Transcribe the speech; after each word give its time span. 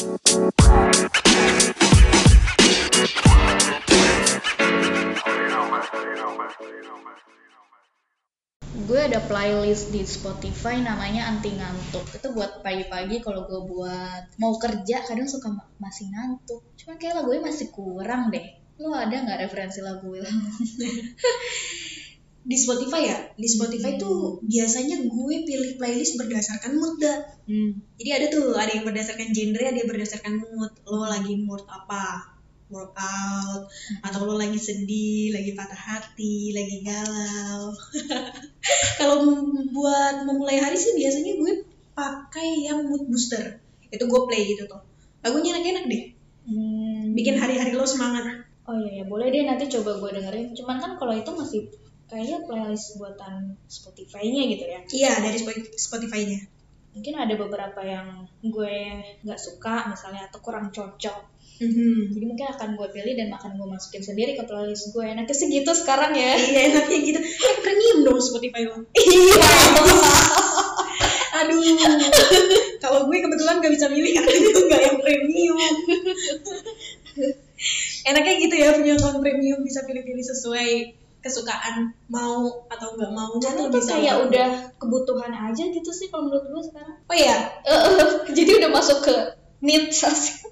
gue 0.00 0.08
ada 8.96 9.20
playlist 9.28 9.92
di 9.92 10.00
Spotify 10.08 10.80
namanya 10.80 11.28
anti 11.28 11.52
ngantuk. 11.52 12.08
Itu 12.16 12.32
buat 12.32 12.64
pagi-pagi 12.64 13.20
kalau 13.20 13.44
gue 13.44 13.60
buat 13.68 14.40
mau 14.40 14.56
kerja 14.56 15.04
kadang 15.04 15.28
suka 15.28 15.52
ma- 15.52 15.68
masih 15.76 16.08
ngantuk. 16.08 16.64
Cuman 16.80 16.96
kayak 16.96 17.20
lagunya 17.20 17.44
masih 17.52 17.68
kurang 17.68 18.32
deh. 18.32 18.56
Lo 18.80 18.96
ada 18.96 19.12
nggak 19.12 19.44
referensi 19.44 19.84
lagu 19.84 20.16
Di 22.40 22.56
Spotify 22.56 23.04
ya, 23.04 23.18
di 23.36 23.44
Spotify 23.44 24.00
tuh 24.00 24.40
biasanya 24.40 25.04
gue 25.04 25.34
pilih 25.44 25.76
playlist 25.76 26.16
berdasarkan 26.16 26.72
mood 26.80 26.96
dah. 26.96 27.18
hmm. 27.44 28.00
Jadi 28.00 28.10
ada 28.16 28.26
tuh, 28.32 28.56
ada 28.56 28.72
yang 28.72 28.88
berdasarkan 28.88 29.28
genre, 29.36 29.60
ada 29.60 29.76
yang 29.76 29.90
berdasarkan 29.90 30.40
mood. 30.40 30.72
Lo 30.88 31.04
lagi 31.04 31.36
mood 31.36 31.60
apa? 31.68 32.32
Workout, 32.70 33.66
atau 34.06 34.20
lo 34.24 34.38
lagi 34.38 34.56
sedih, 34.56 35.34
lagi 35.34 35.58
patah 35.58 35.76
hati, 35.76 36.54
lagi 36.54 36.86
galau. 36.86 37.74
Kalau 39.02 39.26
buat 39.74 40.22
memulai 40.22 40.62
hari 40.62 40.78
sih 40.78 40.94
biasanya 40.96 41.34
gue 41.34 41.66
pakai 41.92 42.64
yang 42.70 42.88
mood 42.88 43.10
booster. 43.10 43.58
Itu 43.90 44.06
gue 44.06 44.20
play 44.30 44.54
gitu 44.54 44.70
tuh. 44.70 44.80
Lagunya 45.20 45.58
enak-enak 45.58 45.84
deh. 45.90 46.02
Hmm. 46.46 47.12
Bikin 47.12 47.36
hari-hari 47.36 47.76
lo 47.76 47.84
semangat. 47.84 48.48
oh 48.70 48.78
iya 48.78 49.02
ya 49.02 49.04
boleh 49.10 49.34
deh 49.34 49.42
nanti 49.42 49.66
coba 49.66 49.98
gue 49.98 50.10
dengerin 50.14 50.54
cuman 50.54 50.78
kan 50.78 50.94
kalau 50.94 51.10
itu 51.10 51.26
masih 51.34 51.66
kayaknya 52.10 52.42
playlist 52.42 52.98
buatan 52.98 53.54
Spotify-nya 53.64 54.42
gitu 54.50 54.64
ya 54.66 54.80
Iya, 54.84 55.12
dari 55.20 55.38
Spo- 55.38 55.70
Spotify-nya. 55.72 56.42
mungkin 56.90 57.14
ada 57.14 57.34
beberapa 57.34 57.78
yang 57.80 58.06
gue 58.40 58.76
nggak 59.22 59.38
suka 59.38 59.86
misalnya 59.86 60.26
atau 60.26 60.38
kurang 60.40 60.68
cocok 60.68 61.38
Mhm. 61.56 62.10
jadi 62.10 62.24
mungkin 62.26 62.46
akan 62.50 62.68
gue 62.72 62.88
pilih 62.90 63.14
dan 63.14 63.30
akan 63.30 63.54
gue 63.54 63.68
masukin 63.68 64.00
sendiri 64.00 64.32
ke 64.32 64.42
playlist 64.42 64.90
gue 64.90 65.04
enaknya 65.04 65.30
segitu 65.30 65.70
sekarang 65.72 66.10
ya 66.10 66.34
Iya, 66.34 66.60
enaknya 66.72 66.98
gitu. 67.00 67.20
Eh, 67.20 67.54
premium 67.60 67.98
dong 68.02 68.18
Spotify 68.18 68.64
lo. 68.64 68.80
iya 68.92 69.38
Aduh. 71.32 71.62
Kalau 72.80 73.06
gue 73.06 73.16
kebetulan 73.18 73.60
gak 73.60 73.70
bisa 73.70 73.86
milih 73.86 74.12
karena 74.12 74.32
itu 74.34 74.60
gak 74.66 74.82
yang 74.82 74.98
premium. 74.98 75.56
Enaknya 78.02 78.34
gitu 78.40 78.54
ya 78.56 78.72
punya 78.72 78.94
akun 78.96 79.20
premium 79.20 79.60
bisa 79.60 79.84
pilih-pilih 79.84 80.24
sesuai 80.26 80.68
kesukaan 81.20 81.92
mau 82.08 82.64
atau 82.72 82.96
nggak 82.96 83.12
maunya 83.12 83.52
karena 83.52 83.60
tuh 83.60 83.66
tuh 83.68 83.76
bisa 83.76 83.92
kayak 84.00 84.16
udah 84.24 84.48
kebutuhan 84.80 85.32
aja 85.32 85.64
gitu 85.68 85.90
sih 85.92 86.08
kalau 86.08 86.28
menurut 86.28 86.48
gue 86.48 86.62
sekarang. 86.72 86.96
Oh 87.06 87.16
ya 87.16 87.36
Eh, 87.64 87.76
eh, 87.76 88.08
jadi 88.32 88.50
udah 88.64 88.70
masuk 88.72 88.98
ke 89.04 89.14
needs. 89.60 90.00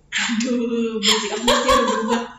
Aduh 0.09 1.01
basic 1.01 1.31
aku 1.37 1.45
mesti 1.45 1.69
udah 1.69 1.85
berubah? 1.89 2.23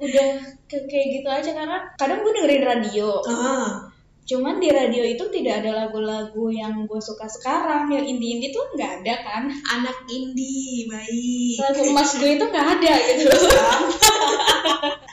Udah 0.00 0.28
ke 0.64 0.80
kayak 0.88 1.20
gitu 1.20 1.28
aja 1.28 1.52
karena 1.52 1.92
kadang 2.00 2.24
gue 2.24 2.32
dengerin 2.32 2.64
radio. 2.64 3.20
Ah 3.28 3.92
cuman 4.30 4.62
di 4.62 4.70
radio 4.70 5.02
itu 5.02 5.26
tidak 5.34 5.58
ada 5.60 5.74
lagu-lagu 5.84 6.54
yang 6.54 6.86
gue 6.86 7.00
suka 7.02 7.26
sekarang. 7.26 7.90
Yang 7.90 8.16
indie 8.16 8.30
indie 8.38 8.54
tuh 8.54 8.64
nggak 8.72 9.02
ada 9.02 9.14
kan. 9.26 9.44
Anak 9.50 10.06
indie 10.08 10.86
baik. 10.86 11.58
Lagu 11.58 11.82
emas 11.90 12.16
gue 12.16 12.30
itu 12.38 12.44
nggak 12.48 12.68
ada 12.78 12.92
gitu 13.10 13.28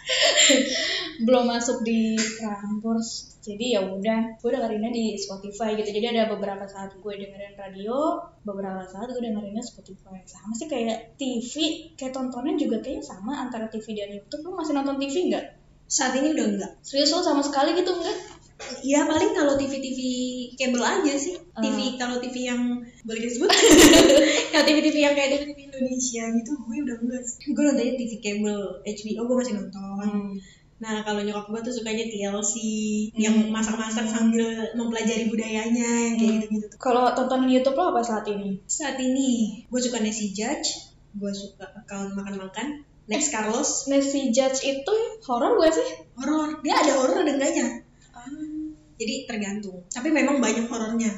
belum 1.24 1.50
masuk 1.50 1.82
di 1.82 2.18
Prambors. 2.18 3.40
Jadi 3.42 3.80
ya 3.80 3.82
udah 3.88 4.38
gue 4.38 4.50
dengerinnya 4.52 4.92
di 4.92 5.16
Spotify 5.16 5.74
gitu. 5.80 5.90
Jadi 5.90 6.06
ada 6.14 6.30
beberapa 6.30 6.68
saat 6.68 6.94
gue 7.00 7.14
dengerin 7.16 7.56
radio 7.56 8.22
beberapa 8.44 8.84
saat 8.86 9.08
gue 9.10 9.24
dengerinnya 9.24 9.64
Spotify. 9.64 10.22
Sama 10.28 10.54
sih 10.54 10.68
kayak 10.68 11.16
TV 11.16 11.54
kayak 11.96 12.14
tontonan 12.14 12.60
juga 12.60 12.84
kayaknya 12.84 13.08
sama 13.08 13.40
antara 13.40 13.72
TV 13.72 13.96
dan 13.96 14.14
YouTube. 14.14 14.44
Lu 14.46 14.60
masih 14.60 14.76
nonton 14.76 15.00
TV 15.00 15.32
nggak? 15.32 15.46
Saat 15.88 16.20
ini 16.20 16.36
udah 16.36 16.46
enggak 16.52 16.72
serius 16.84 17.16
lo 17.16 17.24
sama 17.24 17.40
sekali 17.40 17.72
gitu 17.72 17.96
enggak 17.96 18.18
ya 18.82 19.06
paling 19.06 19.38
kalau 19.38 19.54
TV 19.56 19.80
TV 19.80 20.00
kabel 20.58 20.82
aja 20.82 21.14
sih. 21.16 21.38
Ah. 21.54 21.62
TV 21.62 21.96
kalau 21.96 22.18
TV 22.18 22.50
yang 22.50 22.82
boleh 23.06 23.22
disebut. 23.22 23.50
Kalau 24.52 24.64
TV 24.66 24.78
TV 24.82 24.98
yang 25.06 25.14
kayak 25.14 25.30
TV 25.38 25.42
TV 25.54 25.60
Indonesia 25.70 26.24
gitu 26.34 26.52
gue 26.58 26.78
udah 26.84 26.98
enggak 27.06 27.24
sih. 27.24 27.54
Gue 27.54 27.64
nontonnya 27.64 27.94
TV 27.96 28.12
kabel 28.20 28.60
HBO 28.82 29.22
gue 29.30 29.38
masih 29.38 29.54
nonton 29.62 30.42
Nah 30.78 31.02
kalau 31.02 31.26
nyokap 31.26 31.50
gue 31.50 31.62
tuh 31.66 31.74
sukanya 31.74 32.06
TLC 32.06 32.54
yang 33.18 33.34
Hmm. 33.34 33.50
masak-masak 33.50 34.06
sambil 34.06 34.46
mempelajari 34.78 35.26
budayanya 35.26 35.90
yang 36.06 36.16
kayak 36.16 36.30
Hmm. 36.30 36.42
gitu-gitu. 36.46 36.66
kalau 36.78 37.10
tontonan 37.12 37.50
YouTube 37.50 37.74
lo 37.74 37.90
apa 37.90 38.06
saat 38.06 38.30
ini 38.30 38.62
Saat 38.64 39.02
ini 39.02 39.62
gue 39.66 39.82
suka 39.82 39.98
Nancy 39.98 40.30
Judge, 40.32 40.94
gue 41.18 41.32
suka 41.34 41.66
account 41.74 42.14
makan-makan. 42.14 42.86
Next 43.08 43.32
Carlos, 43.32 43.88
Nancy 43.88 44.30
Judge 44.30 44.62
itu 44.62 44.94
horor 45.26 45.58
gue 45.58 45.70
sih 45.72 45.90
horor. 46.14 46.62
Dia 46.62 46.78
ada 46.78 46.94
horor 47.00 47.26
ada 47.26 47.32
enggaknya. 47.34 47.82
Jadi 48.98 49.30
tergantung. 49.30 49.86
Tapi 49.88 50.10
memang 50.10 50.42
banyak 50.42 50.66
horornya. 50.68 51.10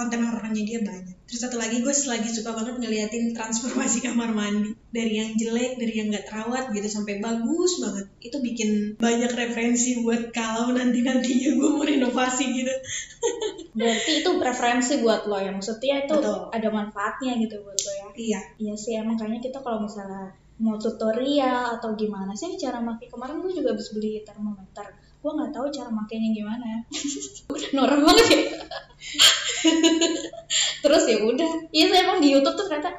Konten 0.00 0.24
horornya 0.24 0.64
dia 0.64 0.80
banyak. 0.80 1.28
Terus 1.28 1.40
satu 1.44 1.60
lagi 1.60 1.84
gue 1.84 1.92
lagi 1.92 2.28
suka 2.32 2.56
banget 2.56 2.80
ngeliatin 2.80 3.36
transformasi 3.36 4.00
kamar 4.08 4.32
mandi. 4.32 4.72
Dari 4.88 5.12
yang 5.20 5.36
jelek, 5.36 5.76
dari 5.76 5.92
yang 5.92 6.08
nggak 6.08 6.24
terawat 6.24 6.72
gitu 6.72 6.88
sampai 6.88 7.20
bagus 7.20 7.84
banget. 7.84 8.08
Itu 8.24 8.40
bikin 8.40 8.96
banyak 8.96 9.28
referensi 9.36 10.00
buat 10.00 10.32
kalau 10.32 10.72
nanti-nantinya 10.72 11.48
gue 11.60 11.68
mau 11.68 11.84
renovasi 11.84 12.44
gitu. 12.48 12.72
berarti 13.78 14.24
itu 14.24 14.30
preferensi 14.40 14.98
buat 14.98 15.30
lo 15.30 15.38
ya 15.38 15.54
maksudnya 15.54 16.04
itu 16.04 16.14
Betul. 16.18 16.50
ada 16.50 16.68
manfaatnya 16.74 17.38
gitu 17.38 17.62
buat 17.62 17.78
lo 17.78 17.92
ya 17.92 18.06
Iya. 18.18 18.40
Iya 18.58 18.74
sih 18.74 18.92
emang 18.98 19.14
kayaknya 19.14 19.40
kita 19.40 19.58
kalau 19.62 19.86
misalnya 19.86 20.34
mau 20.60 20.76
tutorial 20.76 21.80
atau 21.80 21.96
gimana 21.96 22.36
sih 22.36 22.52
cara 22.60 22.84
pakai 22.84 23.08
kemarin 23.08 23.40
gue 23.40 23.52
juga 23.54 23.72
habis 23.72 23.96
beli 23.96 24.20
termometer 24.20 24.92
gue 25.20 25.30
nggak 25.32 25.52
tahu 25.52 25.68
cara 25.72 25.88
makainya 25.92 26.32
gimana 26.32 26.84
norak 27.76 28.00
banget 28.04 28.26
ya 28.28 28.40
terus 30.84 31.02
ya 31.06 31.18
udah. 31.22 31.50
Iya 31.70 31.84
sih 31.90 31.98
emang 32.00 32.18
di 32.18 32.28
YouTube 32.32 32.56
tuh 32.56 32.66
ternyata 32.66 32.90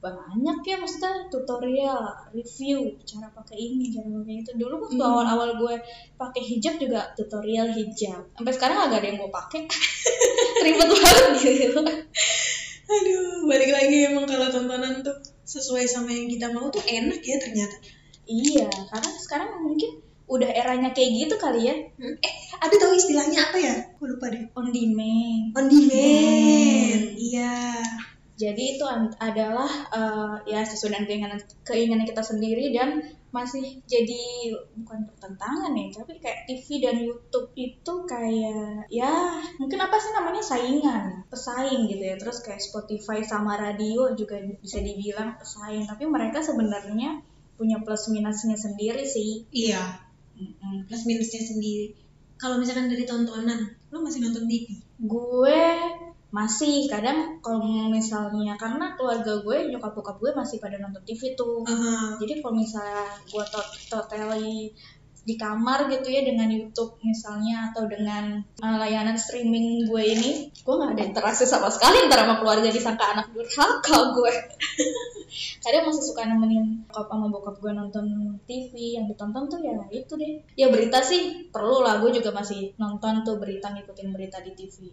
banyak 0.00 0.64
ya 0.64 0.80
maksudnya 0.80 1.28
tutorial 1.28 2.00
review 2.32 2.96
cara 3.04 3.28
pakai 3.36 3.56
ini 3.60 3.92
cara 3.92 4.08
pakai 4.08 4.34
itu. 4.40 4.50
Dulu 4.56 4.74
waktu 4.88 4.96
Hmm. 4.96 5.10
awal-awal 5.12 5.50
gue 5.60 5.74
pakai 6.16 6.42
hijab 6.44 6.80
juga 6.80 7.12
tutorial 7.12 7.68
hijab. 7.68 8.24
Sampai 8.32 8.52
sekarang 8.56 8.78
agak 8.88 9.04
ada 9.04 9.08
yang 9.12 9.20
mau 9.20 9.28
pakai. 9.28 9.68
Ribet 10.64 10.88
banget 10.88 11.32
gitu. 11.44 11.80
Aduh, 12.90 13.46
balik 13.46 13.70
lagi 13.70 13.96
emang 14.10 14.26
kalau 14.26 14.50
tontonan 14.50 15.04
tuh 15.04 15.14
sesuai 15.46 15.86
sama 15.86 16.10
yang 16.10 16.26
kita 16.26 16.50
mau 16.50 16.72
tuh 16.74 16.82
enak 16.82 17.22
ya 17.22 17.36
ternyata. 17.38 17.76
Iya, 18.30 18.66
karena 18.66 19.10
sekarang 19.18 19.50
mungkin 19.62 20.02
udah 20.30 20.50
eranya 20.54 20.94
kayak 20.94 21.10
gitu 21.26 21.34
kali 21.36 21.66
ya. 21.66 21.74
Eh, 21.98 22.34
ada 22.62 22.74
tahu 22.78 22.94
istilahnya 22.94 23.50
apa 23.50 23.58
ya? 23.58 23.74
Gue 23.98 24.14
lupa 24.14 24.30
deh. 24.30 24.46
On 24.54 24.70
demand. 24.70 25.58
On 25.58 25.66
demand. 25.66 27.02
Hmm. 27.10 27.18
Iya. 27.18 27.54
Jadi 28.40 28.78
itu 28.78 28.84
adalah 29.20 29.68
eh, 29.92 30.36
ya 30.48 30.64
sesuai 30.64 31.04
dengan 31.04 31.04
keinginan 31.04 31.40
keinginan 31.60 32.08
kita 32.08 32.22
sendiri 32.24 32.72
dan 32.72 33.04
masih 33.30 33.78
jadi 33.86 34.50
bukan 34.74 35.06
pertentangan 35.06 35.70
ya, 35.70 35.86
tapi 36.02 36.18
kayak 36.18 36.50
TV 36.50 36.82
dan 36.82 36.96
YouTube 36.98 37.52
itu 37.54 37.92
kayak 38.08 38.90
ya 38.90 39.38
mungkin 39.60 39.78
apa 39.78 39.96
sih 40.02 40.10
namanya 40.10 40.42
saingan, 40.42 41.28
pesaing 41.30 41.86
gitu 41.92 42.00
ya. 42.00 42.16
Terus 42.16 42.42
kayak 42.42 42.64
Spotify 42.64 43.22
sama 43.22 43.60
radio 43.60 44.16
juga 44.16 44.40
bisa 44.58 44.80
dibilang 44.80 45.36
pesaing, 45.36 45.86
tapi 45.86 46.08
mereka 46.10 46.40
sebenarnya 46.42 47.22
punya 47.60 47.76
plus 47.84 48.08
minusnya 48.08 48.56
sendiri 48.56 49.04
sih. 49.04 49.46
Iya. 49.52 50.09
Mm-mm. 50.40 50.88
Plus 50.88 51.02
minusnya 51.04 51.42
sendiri. 51.44 51.92
Kalau 52.40 52.56
misalkan 52.56 52.88
dari 52.88 53.04
tontonan, 53.04 53.76
lo 53.92 54.00
masih 54.00 54.24
nonton 54.24 54.48
TV? 54.48 54.80
gue 55.00 55.60
masih 56.30 56.86
kadang 56.86 57.42
kalau 57.42 57.90
misalnya 57.90 58.54
karena 58.54 58.94
keluarga 58.94 59.42
gue 59.42 59.56
nyokap 59.66 59.90
bokap 59.98 60.16
gue 60.22 60.30
masih 60.30 60.62
pada 60.62 60.78
nonton 60.78 61.02
TV 61.02 61.34
tuh 61.34 61.66
Aha. 61.66 62.20
jadi 62.22 62.38
kalau 62.38 62.54
misalnya 62.54 63.18
gue 63.26 63.44
tot 63.50 63.66
totally 63.90 64.70
di 65.30 65.38
kamar 65.38 65.86
gitu 65.86 66.10
ya 66.10 66.26
dengan 66.26 66.50
YouTube 66.50 66.98
misalnya 67.06 67.70
atau 67.70 67.86
dengan 67.86 68.42
uh, 68.58 68.76
layanan 68.82 69.14
streaming 69.14 69.86
gue 69.86 70.02
ini 70.02 70.50
gue 70.50 70.74
nggak 70.74 70.98
ada 70.98 71.04
interaksi 71.06 71.46
sama 71.46 71.70
sekali 71.70 72.10
antara 72.10 72.26
sama 72.26 72.42
keluarga 72.42 72.66
disangka 72.74 73.14
anak 73.14 73.30
durhaka 73.30 73.98
gue. 74.18 74.34
Kadang 75.62 75.86
masih 75.86 76.02
suka 76.10 76.26
nemenin 76.26 76.82
bokap 76.90 77.06
sama 77.06 77.26
bokap 77.30 77.56
gue 77.62 77.70
nonton 77.70 78.06
TV 78.50 78.98
yang 78.98 79.06
ditonton 79.06 79.46
tuh 79.46 79.62
ya 79.62 79.78
itu 79.94 80.18
deh. 80.18 80.42
Ya 80.58 80.66
berita 80.66 80.98
sih 81.06 81.46
perlu 81.54 81.86
lah 81.86 82.02
gue 82.02 82.10
juga 82.10 82.34
masih 82.34 82.74
nonton 82.82 83.22
tuh 83.22 83.38
berita 83.38 83.70
ngikutin 83.70 84.10
berita 84.10 84.42
di 84.42 84.58
TV 84.58 84.90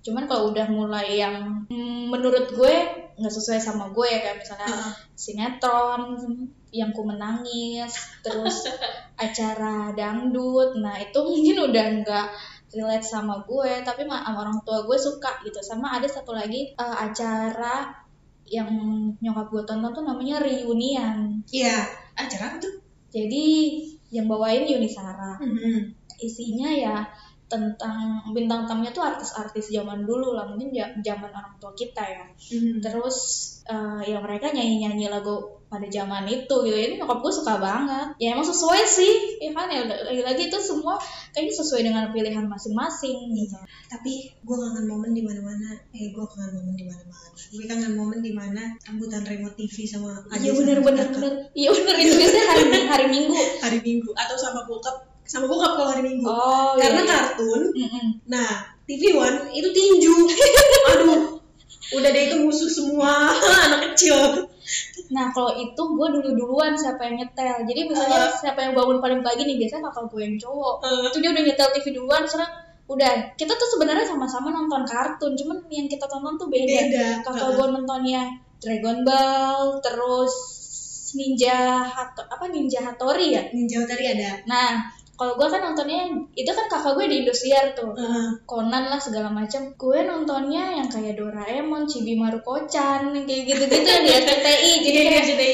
cuman 0.00 0.24
kalau 0.24 0.52
udah 0.52 0.66
mulai 0.72 1.20
yang 1.20 1.68
mm, 1.68 2.08
menurut 2.08 2.48
gue 2.56 2.74
nggak 3.20 3.34
sesuai 3.36 3.60
sama 3.60 3.92
gue 3.92 4.06
ya 4.08 4.18
kayak 4.24 4.38
misalnya 4.40 4.68
Heeh. 4.72 4.92
sinetron 5.12 6.02
yang 6.72 6.88
ku 6.96 7.04
menangis 7.04 7.92
terus 8.24 8.64
acara 9.24 9.92
dangdut 9.92 10.80
nah 10.80 10.96
itu 10.96 11.18
mungkin 11.20 11.68
udah 11.68 11.86
nggak 12.00 12.26
relate 12.72 13.04
sama 13.04 13.44
gue 13.44 13.82
tapi 13.84 14.08
ma- 14.08 14.24
sama 14.24 14.46
orang 14.46 14.58
tua 14.64 14.86
gue 14.88 14.96
suka 14.96 15.42
gitu 15.44 15.60
sama 15.60 16.00
ada 16.00 16.08
satu 16.08 16.32
lagi 16.32 16.72
eh, 16.72 16.96
acara 16.96 17.92
yang 18.50 18.66
nyokap 19.22 19.46
gue 19.54 19.62
tonton 19.62 19.94
tuh 19.94 20.02
namanya 20.02 20.42
Reunion. 20.42 21.38
Iya. 21.46 21.86
Acara 22.18 22.58
tuh? 22.58 22.82
Jadi 23.14 23.78
yang 24.10 24.26
bawain 24.26 24.66
Yunisara. 24.66 25.38
Mhm. 25.38 25.94
Isinya 26.18 26.66
ya 26.74 27.06
tentang 27.50 28.22
bintang 28.30 28.70
tamunya 28.70 28.94
tuh 28.94 29.02
artis-artis 29.02 29.74
zaman 29.74 30.06
dulu 30.06 30.38
lah, 30.38 30.46
mungkin 30.46 30.70
zaman 31.02 31.30
orang 31.34 31.58
tua 31.58 31.74
kita 31.74 32.00
ya. 32.06 32.24
Mhm. 32.54 32.78
Terus 32.78 33.16
eh, 33.66 34.14
ya 34.14 34.18
mereka 34.22 34.54
nyanyi-nyanyi 34.54 35.10
lagu 35.10 35.60
pada 35.70 35.86
zaman 35.86 36.26
itu 36.26 36.50
gitu. 36.66 36.74
Ini 36.74 36.98
nyokap 36.98 37.22
gue 37.22 37.32
suka 37.32 37.62
banget. 37.62 38.18
Ya 38.18 38.34
emang 38.34 38.42
sesuai 38.42 38.82
sih, 38.82 39.38
ya 39.38 39.54
kan 39.54 39.70
ya 39.70 39.86
lagi-lagi 39.86 40.50
itu 40.50 40.58
semua 40.58 40.98
kayaknya 41.30 41.54
sesuai 41.62 41.82
dengan 41.86 42.04
pilihan 42.10 42.46
masing-masing 42.50 43.30
gitu. 43.38 43.54
Tapi 43.86 44.34
gue 44.42 44.56
kangen 44.58 44.90
momen 44.90 45.14
di 45.14 45.22
mana-mana. 45.22 45.78
Eh, 45.94 46.10
gue 46.10 46.24
kangen 46.26 46.58
momen 46.58 46.74
di 46.74 46.84
mana-mana. 46.90 47.26
Gue 47.54 47.64
kangen 47.70 47.92
momen 47.94 48.18
di 48.18 48.32
mana 48.34 48.62
rambutan 48.82 49.22
remote 49.22 49.54
TV 49.54 49.86
sama 49.86 50.18
Iya 50.34 50.50
Ade 50.50 50.58
bener 50.58 50.78
bener 50.82 51.06
bener. 51.14 51.32
Iya 51.54 51.70
bener 51.70 51.94
itu 52.02 52.14
biasanya 52.18 52.44
hari 52.50 52.64
hari 52.90 53.06
Minggu. 53.06 53.38
hari 53.62 53.78
Minggu 53.78 54.10
atau 54.18 54.34
sama 54.34 54.66
bokap 54.66 55.09
sama 55.30 55.46
bokap 55.46 55.78
kalau 55.78 55.88
hari 55.94 56.02
Minggu. 56.02 56.26
Oh 56.26 56.74
Karena 56.74 57.06
iya. 57.06 57.10
kartun. 57.14 57.62
Mm-mm. 57.70 58.06
Nah, 58.26 58.66
TV 58.82 59.14
One 59.14 59.46
itu 59.54 59.70
tinju. 59.70 60.14
Aduh. 60.90 61.38
Udah 61.90 62.10
deh 62.10 62.22
itu 62.30 62.36
musuh 62.42 62.66
semua 62.70 63.30
anak 63.66 63.94
kecil. 63.94 64.46
Nah 65.10 65.30
kalau 65.34 65.54
itu 65.58 65.78
gue 65.78 66.06
dulu 66.18 66.28
duluan 66.34 66.74
siapa 66.74 67.02
yang 67.06 67.22
nyetel. 67.22 67.62
Jadi 67.66 67.80
misalnya 67.86 68.30
Uh. 68.30 68.34
siapa 68.38 68.58
yang 68.62 68.74
bangun 68.74 68.98
paling 68.98 69.22
pagi 69.22 69.42
nih 69.46 69.58
biasanya 69.58 69.90
kakak 69.90 70.06
gue 70.10 70.20
yang 70.22 70.36
cowok. 70.38 70.74
Uh. 70.82 71.02
Itu 71.10 71.18
dia 71.22 71.30
udah 71.34 71.42
nyetel 71.46 71.68
TV 71.74 71.86
duluan. 71.94 72.22
Sekarang 72.26 72.50
udah 72.90 73.10
kita 73.38 73.54
tuh 73.54 73.68
sebenarnya 73.74 74.06
sama-sama 74.06 74.50
nonton 74.50 74.82
kartun. 74.86 75.34
Cuman 75.34 75.66
yang 75.70 75.86
kita 75.86 76.06
tonton 76.06 76.38
tuh 76.38 76.46
beda. 76.50 76.78
Beda. 76.90 77.06
Kakak 77.26 77.48
Uh. 77.50 77.54
gue 77.58 77.66
nontonnya 77.74 78.22
Dragon 78.62 79.02
Ball, 79.02 79.78
terus 79.82 80.34
Ninja 81.18 81.82
Hato, 81.90 82.22
apa 82.22 82.46
Ninja 82.46 82.86
Hattori 82.86 83.34
ya. 83.34 83.42
Ninja 83.50 83.82
Utari 83.82 84.14
ada. 84.14 84.46
Nah 84.46 84.94
kalau 85.20 85.36
gue 85.36 85.52
kan 85.52 85.60
nontonnya 85.60 86.08
itu 86.32 86.48
kan 86.48 86.64
kakak 86.64 86.96
gue 86.96 87.04
di 87.04 87.16
Indosiar 87.20 87.76
tuh. 87.76 87.92
Uh, 87.92 88.32
Conan 88.48 88.88
lah 88.88 88.96
segala 88.96 89.28
macam. 89.28 89.68
Gue 89.76 90.00
nontonnya 90.00 90.80
yang 90.80 90.88
kayak 90.88 91.20
Doraemon, 91.20 91.84
Chibi 91.84 92.16
Maruko-chan, 92.16 93.12
yang 93.12 93.28
kayak 93.28 93.44
gitu-gitu 93.52 93.84
yang 93.84 94.00
di 94.00 94.12
SCTI. 94.16 94.72
Jadi 94.88 94.96
Iya, 94.96 95.10
kayak 95.12 95.26
jadi 95.28 95.50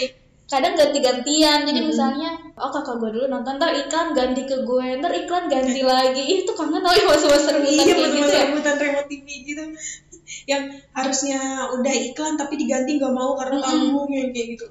kadang 0.47 0.75
ganti-gantian. 0.79 1.59
Jadi 1.67 1.81
Hmm. 1.83 1.91
misalnya, 1.91 2.31
oh 2.55 2.71
kakak 2.71 3.03
gue 3.03 3.11
dulu 3.19 3.27
nonton, 3.27 3.59
ntar 3.59 3.75
iklan 3.75 4.15
ganti 4.15 4.47
ke 4.47 4.63
gue, 4.63 4.87
ntar 5.03 5.11
iklan 5.11 5.51
ganti 5.51 5.83
lagi. 5.91 6.23
Ih, 6.23 6.39
itu 6.47 6.53
kangen 6.55 6.87
oh 6.87 6.95
ya 6.95 7.03
masa-masa 7.03 7.51
rebutan 7.59 7.75
iya 7.75 7.95
kayak 7.99 8.11
gitu 8.15 8.31
ya. 8.31 8.43
rebutan 8.47 8.75
remote 8.79 9.09
TV 9.11 9.27
gitu. 9.51 9.63
Yang 10.47 10.63
harusnya 10.95 11.41
udah 11.75 11.95
iklan 12.07 12.39
tapi 12.39 12.55
diganti 12.55 13.03
nggak 13.03 13.11
mau 13.11 13.35
karena 13.35 13.59
tanggung 13.59 14.07
yang 14.15 14.31
kayak 14.31 14.55
gitu. 14.55 14.65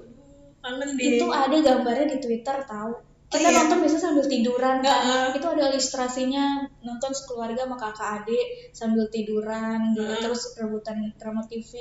Kangen 0.64 0.90
deh. 0.96 1.20
Itu 1.20 1.28
ada 1.36 1.52
gambarnya 1.60 2.16
di 2.16 2.18
Twitter 2.24 2.64
tahu. 2.64 2.96
Kita 3.36 3.50
iya? 3.52 3.58
nonton 3.64 3.80
biasa 3.84 3.98
sambil 4.00 4.26
tiduran 4.26 4.76
kan. 4.80 5.00
Heeh. 5.04 5.28
Itu 5.38 5.48
ada 5.52 5.64
ilustrasinya 5.72 6.46
nonton 6.82 7.12
sekeluarga 7.12 7.68
sama 7.68 7.78
kakak 7.78 8.10
adik 8.24 8.46
sambil 8.72 9.06
tiduran 9.12 9.94
gitu. 9.94 10.04
Heeh. 10.08 10.22
Terus 10.24 10.42
rebutan 10.56 10.98
drama 11.20 11.44
TV. 11.46 11.72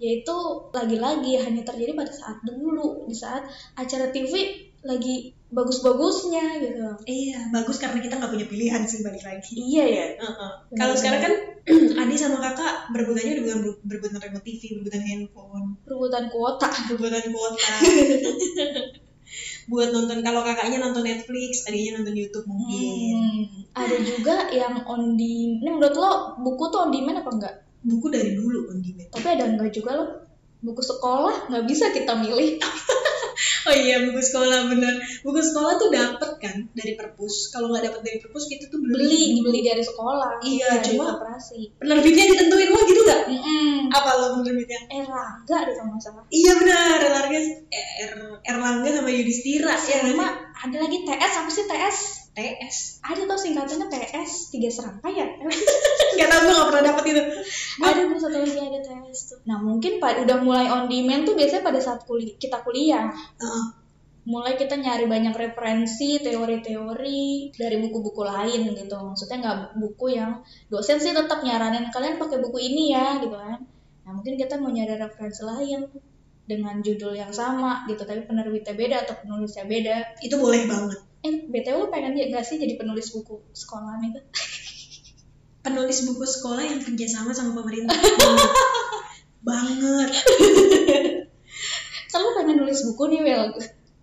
Yaitu 0.00 0.36
lagi-lagi 0.72 1.36
hanya 1.44 1.60
terjadi 1.60 1.92
pada 1.92 2.08
saat 2.08 2.40
dulu 2.40 3.04
di 3.04 3.12
saat 3.12 3.44
acara 3.76 4.08
TV 4.08 4.32
lagi 4.80 5.36
bagus-bagusnya 5.52 6.56
gitu. 6.64 6.88
Iya, 7.04 7.52
bagus 7.52 7.76
karena 7.76 8.00
kita 8.00 8.16
nggak 8.16 8.32
punya 8.32 8.46
pilihan 8.48 8.80
sih 8.88 9.04
balik 9.04 9.20
lagi. 9.20 9.52
Iya 9.52 9.84
ya. 9.84 10.06
Benar, 10.16 10.72
Kalau 10.72 10.94
sekarang 10.96 11.20
kan 11.20 11.34
Adi 12.00 12.16
sama 12.16 12.40
kakak 12.40 12.88
berebutannya 12.96 13.36
udah 13.36 13.44
bukan 13.44 13.58
ber- 13.60 13.80
berebutan 13.84 14.18
remote 14.24 14.40
TV, 14.40 14.62
berebutan 14.80 15.02
handphone, 15.04 15.66
Rebutan 15.84 16.24
kuota. 16.32 16.68
berebutan 16.88 17.28
kuota. 17.28 17.74
Buat 19.66 19.88
nonton 19.90 20.18
kalau 20.20 20.40
kakaknya 20.40 20.78
nonton 20.78 21.02
Netflix, 21.02 21.64
adiknya 21.64 21.98
nonton 21.98 22.14
YouTube 22.14 22.44
mungkin. 22.44 23.14
Hmm. 23.14 23.44
Ada 23.72 23.96
juga 24.00 24.36
yang 24.50 24.82
on 24.84 25.14
demand. 25.14 25.60
Ini 25.60 25.70
menurut 25.70 25.94
lo 25.94 26.12
buku 26.38 26.64
tuh 26.68 26.80
on 26.80 26.90
demand 26.90 27.20
apa 27.20 27.30
enggak? 27.30 27.54
Buku 27.80 28.06
dari 28.08 28.34
dulu 28.34 28.68
on 28.68 28.78
demand. 28.78 29.08
Tapi 29.10 29.26
ada 29.26 29.44
enggak 29.46 29.70
juga 29.70 29.90
lo? 29.94 30.06
Buku 30.60 30.82
sekolah 30.82 31.48
nggak 31.48 31.64
bisa 31.64 31.88
kita 31.90 32.14
milih. 32.14 32.58
Oh 33.40 33.72
iya, 33.72 34.04
buku 34.04 34.20
sekolah 34.20 34.68
bener. 34.68 35.00
Buku 35.20 35.40
sekolah 35.40 35.76
tuh 35.76 35.88
dapet 35.88 36.30
kan 36.36 36.56
dari 36.72 36.92
perpus. 36.92 37.48
Kalau 37.48 37.72
nggak 37.72 37.88
dapet 37.88 38.00
dari 38.04 38.18
perpus 38.20 38.44
kita 38.44 38.68
tuh 38.68 38.80
beli. 38.80 39.00
beli 39.00 39.16
dibeli 39.32 39.60
dari 39.64 39.80
sekolah 39.80 40.44
Iya, 40.44 40.76
dari 40.76 40.92
cuma- 40.92 41.16
koperasi 41.16 41.72
Penerbitnya 41.76 42.24
ditentuin 42.26 42.68
lo 42.68 42.80
gitu 42.84 43.00
nggak? 43.00 43.22
Mm-mm. 43.32 43.69
Apa 43.90 44.10
lo 44.16 44.26
eh 44.90 45.02
Rangga 45.04 45.58
deh 45.66 45.74
kalau 45.74 45.90
nggak 45.92 46.02
salah 46.02 46.24
Iya 46.30 46.52
benar, 46.62 46.98
Erlangga, 47.02 47.40
Er, 47.70 48.12
Erlangga 48.46 48.90
sama 48.94 49.10
Yudhistira. 49.10 49.74
Ya, 49.74 49.98
sama 50.06 50.26
ada 50.60 50.76
lagi 50.76 50.98
TS 51.02 51.32
apa 51.40 51.50
sih 51.50 51.64
TS 51.66 51.98
TS. 52.30 52.76
ada 53.02 53.20
tuh 53.26 53.38
singkatannya 53.40 53.86
TS 53.90 54.54
tiga 54.54 54.70
serangkai 54.70 55.12
ya 55.18 55.26
Gak 56.20 56.28
tau 56.30 56.40
gue 56.46 56.52
gak 56.54 56.68
pernah 56.70 56.84
dapet 56.92 57.04
itu. 57.10 57.22
ada 57.80 58.00
tuh 58.06 58.18
satu 58.20 58.38
lagi 58.44 58.60
ada 58.60 58.80
TS 58.84 59.20
tuh 59.34 59.38
nah 59.48 59.58
mungkin 59.58 59.98
pada 59.98 60.22
udah 60.22 60.38
mulai 60.44 60.66
on 60.70 60.86
demand 60.86 61.26
tuh 61.26 61.34
biasanya 61.34 61.64
pada 61.64 61.80
saat 61.82 62.04
kuliah 62.06 62.36
kita 62.38 62.60
kuliah 62.62 63.08
Heeh. 63.10 63.64
mulai 64.28 64.54
kita 64.60 64.76
nyari 64.76 65.08
banyak 65.08 65.32
referensi 65.32 66.20
teori-teori 66.20 67.50
dari 67.56 67.76
buku-buku 67.82 68.22
lain 68.22 68.68
gitu 68.78 68.96
maksudnya 69.00 69.36
nggak 69.40 69.58
buku 69.80 70.06
yang 70.14 70.44
dosen 70.68 71.00
sih 71.00 71.16
tetap 71.16 71.40
nyaranin 71.40 71.88
kalian 71.88 72.20
pakai 72.20 72.38
buku 72.38 72.58
ini 72.60 72.92
ya 72.94 73.16
gitu 73.18 73.34
kan 73.34 73.64
nah 74.10 74.18
mungkin 74.18 74.34
kita 74.34 74.58
mau 74.58 74.74
nyari 74.74 74.98
referensi 74.98 75.46
lain 75.46 75.86
dengan 76.42 76.82
judul 76.82 77.14
yang 77.14 77.30
sama 77.30 77.86
gitu 77.86 78.02
tapi 78.02 78.26
penerbitnya 78.26 78.74
beda 78.74 78.96
atau 79.06 79.14
penulisnya 79.22 79.70
beda 79.70 80.18
Itu 80.18 80.34
boleh 80.34 80.66
banget. 80.66 80.98
eh 81.22 81.46
btw 81.46 81.78
lu 81.78 81.86
pengen 81.94 82.18
ya 82.18 82.26
nggak 82.26 82.42
sih 82.42 82.58
jadi 82.58 82.74
penulis 82.74 83.14
buku 83.14 83.38
sekolahan 83.54 84.02
itu 84.02 84.18
Penulis 85.62 86.02
buku 86.10 86.24
sekolah 86.26 86.64
yang 86.64 86.80
kerjasama 86.82 87.30
sama 87.30 87.54
pemerintah. 87.54 87.92
banget. 89.46 90.10
lu 92.10 92.28
pengen 92.34 92.56
nulis 92.66 92.82
buku 92.90 93.02
nih 93.14 93.20
Wel 93.30 93.46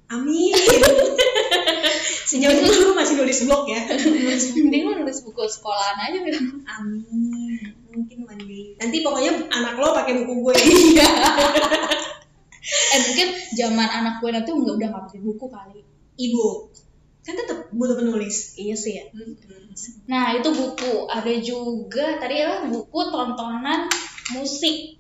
Amin. 0.08 0.56
Sejauh 2.32 2.56
ini 2.56 2.70
gue 2.72 2.96
masih 2.96 3.20
nulis 3.20 3.44
blog 3.44 3.68
ya. 3.68 3.82
Mending 4.56 4.84
lu 4.88 4.94
nulis 5.04 5.20
buku 5.20 5.44
sekolahan 5.52 6.00
aja 6.00 6.18
Wel 6.24 6.38
Amin. 6.80 7.47
Mungkin 7.98 8.18
one 8.24 8.44
day. 8.46 8.66
Nanti 8.78 8.98
pokoknya 9.02 9.32
anak 9.50 9.74
lo 9.76 9.90
pakai 9.92 10.14
buku 10.22 10.34
gue. 10.40 10.54
Iya. 10.94 11.10
eh 12.68 13.00
mungkin 13.00 13.28
zaman 13.56 13.88
anak 13.88 14.20
gue 14.20 14.30
nanti 14.30 14.50
nggak 14.52 14.76
udah 14.76 14.88
nggak 14.92 15.04
pakai 15.08 15.20
buku 15.24 15.46
kali 15.48 15.80
Ibu. 16.14 16.46
Kan 17.24 17.36
tetap 17.36 17.60
butuh 17.72 17.96
penulis. 17.96 18.56
iya 18.56 18.76
sih 18.76 18.96
ya 18.96 19.06
Hmm. 19.12 19.36
Nah, 20.10 20.34
itu 20.34 20.50
buku. 20.50 21.06
Ada 21.06 21.34
juga 21.40 22.18
tadi 22.18 22.42
ya 22.42 22.66
buku 22.66 23.00
tontonan 23.08 23.86
musik. 24.34 24.98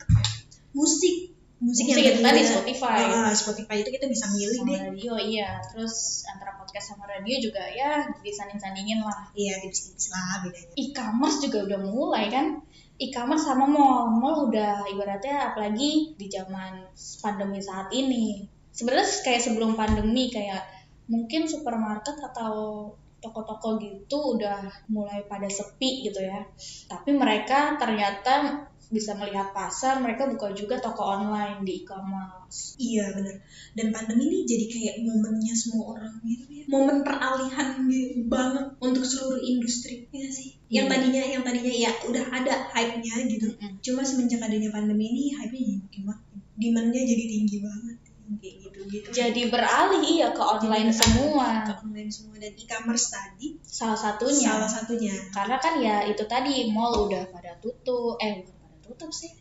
Musik. 0.71 1.33
Musik, 1.57 1.89
Musik 1.89 1.97
yang 1.97 2.13
itu 2.13 2.21
tadi. 2.21 2.41
Spotify. 2.45 3.01
Ah, 3.09 3.33
Spotify 3.33 3.81
itu 3.81 3.89
kita 3.89 4.05
bisa 4.05 4.29
milih 4.29 4.61
Sama 4.61 4.69
deh. 4.69 4.79
radio 4.93 5.13
iya. 5.17 5.57
Terus 5.65 6.21
antara 6.29 6.53
podcast 6.53 6.93
sama 6.93 7.09
radio 7.09 7.33
juga 7.41 7.65
ya 7.73 8.05
disanding-sandingin 8.21 9.01
lah. 9.01 9.33
Iya, 9.33 9.57
tipis-tipis 9.65 10.13
lah 10.13 10.45
bedanya. 10.45 10.69
E-commerce 10.77 11.37
juga 11.41 11.65
udah 11.65 11.79
mulai 11.81 12.29
kan. 12.29 12.61
E-commerce 12.97 13.45
sama 13.45 13.69
mall. 13.69 14.09
Mall 14.17 14.49
udah 14.49 14.89
ibaratnya 14.89 15.53
apalagi 15.53 16.17
di 16.17 16.27
zaman 16.29 16.89
pandemi 17.21 17.61
saat 17.61 17.93
ini. 17.93 18.45
Sebenarnya 18.73 19.05
kayak 19.25 19.41
sebelum 19.41 19.77
pandemi 19.77 20.29
kayak 20.33 20.65
mungkin 21.09 21.45
supermarket 21.45 22.17
atau 22.19 22.89
toko-toko 23.17 23.81
gitu 23.81 24.37
udah 24.37 24.69
mulai 24.93 25.25
pada 25.25 25.49
sepi 25.49 26.05
gitu 26.05 26.21
ya. 26.21 26.45
Tapi 26.89 27.13
mereka 27.13 27.77
ternyata 27.81 28.65
bisa 28.87 29.11
melihat 29.13 29.51
pasar, 29.51 29.99
mereka 29.99 30.25
buka 30.25 30.55
juga 30.55 30.79
toko 30.79 31.03
online 31.03 31.61
di 31.61 31.83
e-commerce. 31.83 32.79
Iya 32.79 33.11
benar. 33.11 33.35
Dan 33.75 33.91
pandemi 33.91 34.31
ini 34.31 34.39
jadi 34.43 34.65
kayak 34.65 34.95
momennya 35.03 35.51
semua 35.51 35.95
orang 35.95 36.15
gitu 36.23 36.45
ya. 36.49 36.63
Momen 36.67 37.03
peralihan 37.03 37.83
gitu 37.85 38.23
banget 38.25 38.65
untuk 38.79 39.03
seluruh 39.03 39.39
industri. 39.39 40.07
Iya 40.09 40.29
sih. 40.31 40.55
Yang 40.67 40.85
Iya. 40.87 40.91
tadinya 40.95 41.21
yang 41.23 41.43
tadinya 41.43 41.73
ya 41.73 41.91
udah 42.07 42.25
ada 42.31 42.53
hype-nya 42.71 43.15
gitu. 43.27 43.47
Mm-mm. 43.51 43.79
Cuma 43.79 44.01
semenjak 44.01 44.39
adanya 44.39 44.71
pandemi 44.71 45.11
ini 45.11 45.35
hype-nya 45.35 45.63
jadi 45.63 45.79
makin 45.83 46.01
makin. 46.07 46.35
Demand-nya 46.57 47.01
jadi 47.03 47.23
tinggi 47.27 47.59
banget. 47.59 47.97
Kayak 48.27 48.55
gitu 48.59 48.79
gitu. 48.91 49.07
Jadi 49.15 49.41
beralih 49.47 50.03
iya 50.03 50.35
ke 50.35 50.43
online 50.43 50.91
Jadi 50.91 50.99
semua. 50.99 51.63
Ke 51.63 51.79
online 51.79 52.11
semua 52.11 52.35
dan 52.35 52.51
e-commerce 52.51 53.07
tadi 53.07 53.55
Salah 53.63 53.95
satunya. 53.95 54.51
salah 54.51 54.67
satunya. 54.67 55.15
karena 55.31 55.55
kan 55.59 55.79
ya 55.79 56.03
itu 56.03 56.23
tadi 56.27 56.67
mall 56.67 57.07
udah 57.07 57.23
pada 57.31 57.55
tutup 57.63 58.19
eh 58.19 58.43
tutup 58.87 59.11
sih. 59.11 59.31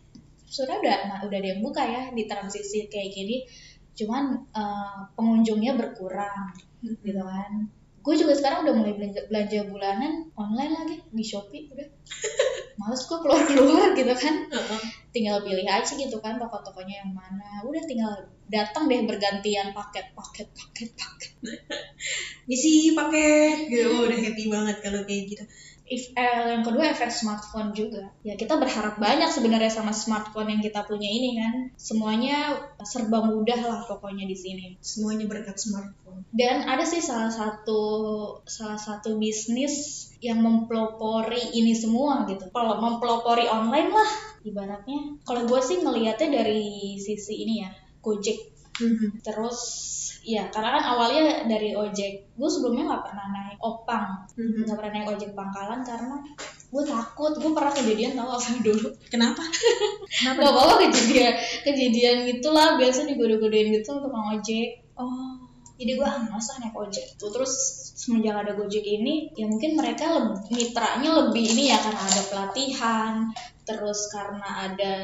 Sudah 0.47 0.79
udah 0.79 0.99
nah, 1.11 1.19
udah 1.27 1.37
ada 1.39 1.49
yang 1.57 1.63
buka 1.63 1.83
ya 1.83 2.03
di 2.11 2.27
transisi 2.27 2.87
kayak 2.91 3.11
gini. 3.15 3.47
Cuman 3.97 4.47
eh, 4.53 4.99
pengunjungnya 5.17 5.79
berkurang 5.79 6.53
gitu 6.83 7.23
kan. 7.23 7.71
Gue 8.07 8.15
juga 8.15 8.39
sekarang 8.39 8.63
udah 8.71 8.75
mulai 8.79 8.95
belanja, 8.95 9.21
belanja 9.27 9.59
bulanan 9.67 10.13
online 10.39 10.73
lagi 10.79 10.97
di 11.11 11.25
shopee 11.27 11.67
udah. 11.75 11.89
Males 12.79 13.03
gue 13.09 13.19
keluar 13.19 13.43
keluar 13.49 13.89
gitu 13.99 14.15
kan. 14.15 14.35
Tinggal 15.11 15.43
pilih 15.43 15.67
aja 15.67 15.91
gitu 15.91 16.17
kan 16.23 16.39
toko-tokonya 16.39 17.03
yang 17.03 17.11
mana. 17.11 17.65
Udah 17.67 17.83
tinggal 17.89 18.13
datang 18.47 18.87
deh 18.87 19.03
bergantian 19.09 19.75
paket 19.75 20.15
paket 20.15 20.47
paket 20.55 20.91
paket. 20.95 21.33
Misi 22.49 22.95
paket 22.95 23.67
gitu, 23.67 24.07
udah 24.07 24.19
happy 24.23 24.45
banget 24.47 24.77
kalau 24.85 25.03
kayak 25.03 25.23
gitu. 25.35 25.45
If, 25.87 26.11
eh, 26.19 26.59
yang 26.59 26.67
kedua 26.67 26.91
efek 26.91 27.15
smartphone 27.15 27.71
juga. 27.71 28.11
Ya 28.27 28.35
kita 28.35 28.59
berharap 28.59 28.99
banyak 28.99 29.31
sebenarnya 29.31 29.71
sama 29.71 29.95
smartphone 29.95 30.51
yang 30.51 30.63
kita 30.63 30.83
punya 30.83 31.07
ini 31.07 31.39
kan? 31.39 31.55
Semuanya 31.79 32.59
serba 32.83 33.23
mudah 33.23 33.61
lah 33.63 33.81
pokoknya 33.87 34.27
di 34.27 34.35
sini. 34.35 34.67
Semuanya 34.83 35.31
berkat 35.31 35.57
smartphone. 35.59 36.27
dan 36.33 36.65
ada 36.65 36.83
sih 36.83 36.99
salah 36.99 37.29
satu 37.29 37.81
salah 38.49 38.81
satu 38.81 39.21
bisnis 39.21 40.09
yang 40.19 40.41
mempelopori 40.41 41.55
ini 41.55 41.77
semua 41.77 42.27
gitu. 42.27 42.49
Kalau 42.51 42.81
mempelopori 42.81 43.47
online 43.47 43.91
lah 43.93 44.11
ibaratnya. 44.43 45.21
Kalau 45.23 45.47
gue 45.47 45.61
sih 45.61 45.83
ngelihatnya 45.83 46.29
dari 46.43 46.97
sisi 46.99 47.47
ini 47.47 47.55
ya 47.63 47.71
Gojek 48.01 48.56
terus 49.21 49.59
ya 50.21 50.51
karena 50.51 50.75
kan 50.75 50.85
awalnya 50.91 51.47
dari 51.47 51.71
ojek 51.71 52.35
gue 52.35 52.49
sebelumnya 52.51 52.91
nggak 52.91 53.05
pernah 53.07 53.27
naik 53.31 53.59
opang 53.63 54.07
Mhm. 54.35 54.67
nggak 54.67 54.77
pernah 54.77 54.93
naik 54.93 55.09
ojek 55.15 55.31
pangkalan 55.33 55.81
karena 55.81 56.17
gue 56.67 56.83
takut 56.83 57.33
gue 57.33 57.53
pernah 57.55 57.71
kejadian 57.71 58.19
tahu 58.19 58.31
apa 58.35 58.49
dulu 58.59 58.89
Kenapa? 59.13 59.43
Kenapa? 60.11 60.39
nggak 60.43 60.51
apa-apa 60.53 60.75
kejadian 60.91 61.35
kejadian 61.63 62.17
gitulah 62.27 62.75
biasa 62.75 63.07
digoda-godain 63.07 63.71
gitu 63.71 63.91
tukang 63.97 64.35
ojek 64.35 64.83
Oh. 64.97 65.37
jadi 65.77 65.93
gue 65.95 66.09
ah 66.09 66.25
masa 66.27 66.57
naik 66.57 66.73
ojek 66.73 67.05
tuh 67.21 67.29
terus 67.29 67.53
semenjak 67.95 68.33
ada 68.33 68.57
gojek 68.57 68.81
ini 68.81 69.29
ya 69.33 69.45
mungkin 69.45 69.77
mereka 69.77 70.09
lebih, 70.09 70.41
mitranya 70.51 71.11
lebih 71.21 71.45
ini 71.53 71.69
ya 71.69 71.77
karena 71.77 72.01
ada 72.01 72.23
pelatihan 72.27 73.13
terus 73.67 74.07
karena 74.15 74.71
ada 74.71 74.95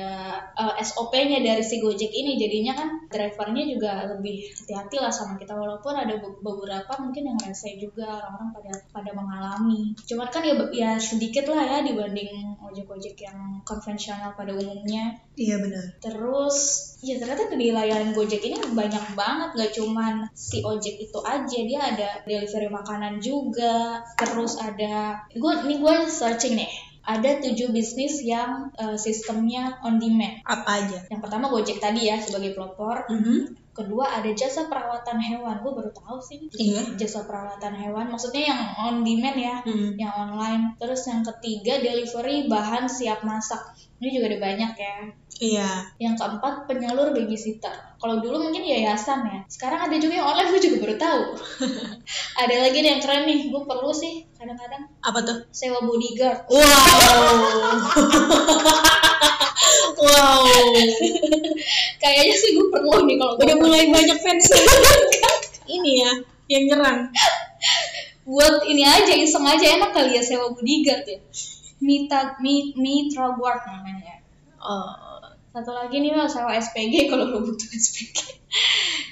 eh, 0.55 0.75
SOP-nya 0.79 1.43
dari 1.43 1.61
si 1.67 1.83
Gojek 1.83 2.15
ini 2.15 2.39
jadinya 2.39 2.79
kan 2.79 2.89
drivernya 3.11 3.67
juga 3.67 4.07
lebih 4.07 4.47
hati-hati 4.55 4.97
lah 5.03 5.11
sama 5.11 5.35
kita. 5.35 5.51
Walaupun 5.59 5.99
ada 5.99 6.15
be- 6.23 6.39
beberapa 6.39 6.93
mungkin 7.03 7.35
yang 7.35 7.39
rese 7.43 7.75
juga 7.75 8.07
orang-orang 8.23 8.51
pada 8.55 8.73
pada 8.95 9.11
mengalami. 9.11 9.91
Cuman 10.07 10.31
kan 10.31 10.47
ya 10.47 10.55
ya 10.71 10.91
sedikit 10.95 11.51
lah 11.51 11.67
ya 11.67 11.79
dibanding 11.83 12.55
ojek-ojek 12.63 13.19
yang 13.19 13.59
konvensional 13.67 14.39
pada 14.39 14.55
umumnya. 14.55 15.19
Iya 15.35 15.59
benar. 15.59 15.99
Terus 15.99 16.57
ya 17.03 17.19
ternyata 17.19 17.51
di 17.51 17.75
layanan 17.75 18.15
Gojek 18.15 18.47
ini 18.47 18.63
banyak 18.63 19.19
banget. 19.19 19.51
Gak 19.59 19.73
cuman 19.75 20.31
si 20.39 20.63
ojek 20.63 21.03
itu 21.03 21.19
aja 21.27 21.59
dia 21.67 21.81
ada 21.83 22.09
delivery 22.23 22.71
makanan 22.71 23.19
juga. 23.19 23.99
Terus 24.15 24.55
ada 24.63 25.19
gue 25.35 25.53
nih 25.67 25.83
gue 25.83 25.95
searching 26.07 26.55
nih 26.55 26.92
ada 27.03 27.43
tujuh 27.43 27.71
bisnis 27.71 28.23
yang 28.23 28.71
eh, 28.79 28.95
sistemnya 28.97 29.83
on 29.83 29.99
demand 29.99 30.39
Apa 30.47 30.87
aja? 30.87 30.99
yang 31.11 31.19
pertama 31.19 31.51
Gojek 31.51 31.79
tadi 31.79 32.07
ya 32.07 32.19
sebagai 32.19 32.55
pelopor 32.55 33.07
Mhm. 33.11 33.62
Kedua 33.73 34.21
ada 34.21 34.29
jasa 34.31 34.69
perawatan 34.69 35.17
hewan 35.17 35.57
gue 35.59 35.73
baru 35.73 35.91
tahu 35.91 36.21
sih 36.21 36.45
Iya. 36.53 36.93
jasa 36.95 37.25
perawatan 37.25 37.73
hewan 37.73 38.07
maksudnya 38.07 38.53
yang 38.53 38.61
on 38.79 39.01
demand 39.01 39.35
ya 39.35 39.57
Mhm. 39.65 39.97
yang 39.97 40.13
online 40.13 40.77
terus 40.77 41.05
yang 41.05 41.25
ketiga 41.25 41.81
delivery 41.81 42.47
bahan 42.47 42.85
siap 42.85 43.25
masak 43.25 43.61
ini 43.97 44.13
juga 44.13 44.29
ada 44.29 44.39
banyak 44.43 44.73
ya 44.75 44.97
Iya. 45.43 45.71
yang 45.99 46.15
keempat 46.15 46.71
penyalur 46.71 47.11
babysitter. 47.11 47.75
Kalau 47.99 48.23
dulu 48.23 48.47
mungkin 48.47 48.63
yayasan 48.63 49.27
ya. 49.27 49.43
Sekarang 49.51 49.83
ada 49.83 49.97
juga 49.99 50.15
yang 50.15 50.29
online 50.29 50.55
gue 50.55 50.63
juga 50.63 50.77
baru 50.79 50.95
tahu. 50.95 51.23
ada 52.47 52.55
lagi 52.63 52.79
nih 52.79 52.91
yang 52.95 53.03
keren 53.03 53.27
nih. 53.27 53.51
Gue 53.51 53.67
perlu 53.67 53.91
sih 53.91 54.23
kadang-kadang 54.39 54.87
Apa 55.03 55.19
tuh? 55.27 55.43
sewa 55.51 55.83
bodyguard. 55.83 56.47
Wow. 56.47 56.63
wow. 60.03 60.43
Kayaknya 62.03 62.35
sih 62.37 62.51
gue 62.57 62.67
perlu 62.71 63.07
nih 63.07 63.17
kalau 63.21 63.35
Udah 63.39 63.57
mulai 63.59 63.89
banyak 63.91 64.19
fans. 64.21 64.47
Ini 65.67 65.91
ya 66.05 66.13
yang 66.51 66.65
nyerang. 66.69 66.99
buat 68.23 68.63
ini 68.71 68.87
aja 68.87 69.19
iseng 69.19 69.43
aja 69.43 69.83
enak 69.83 69.91
kali 69.91 70.15
ya 70.15 70.23
sewa 70.23 70.55
bodyguard 70.55 71.07
ya. 71.07 71.19
Mita 71.83 72.39
Mi, 72.39 72.71
Mitra 72.79 73.35
Guard 73.35 73.67
namanya. 73.67 74.23
Oh. 74.63 74.95
Satu 75.53 75.69
lagi 75.77 76.01
nih 76.01 76.17
Mel 76.17 76.31
sewa 76.33 76.57
SPG 76.57 77.13
kalau 77.13 77.29
lo 77.29 77.39
butuh 77.45 77.69
SPG. 77.69 78.41